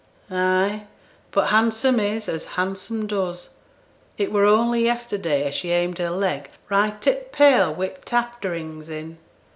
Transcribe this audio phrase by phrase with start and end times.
[0.31, 0.87] 'Ay;
[1.29, 3.51] but handsome is as handsome does.
[4.17, 8.15] It were only yesterday as she aimed her leg right at t' pail wi' t'
[8.15, 9.19] afterings in.